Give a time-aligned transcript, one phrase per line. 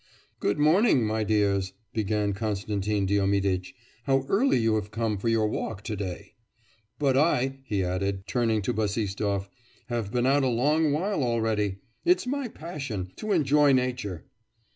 [0.39, 5.83] 'Good morning, my dears,' began Konstantin Diomiditch, 'how early you have come for your walk
[5.83, 6.33] to day!
[6.97, 9.47] But I,' he added, turning to Bassistoff,
[9.89, 14.25] 'have been out a long while already; it's my passion to enjoy nature.